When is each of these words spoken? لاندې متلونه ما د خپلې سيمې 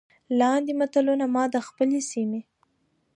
لاندې 0.39 0.71
متلونه 0.79 1.25
ما 1.35 1.43
د 1.53 1.55
خپلې 1.67 1.99
سيمې 2.11 2.41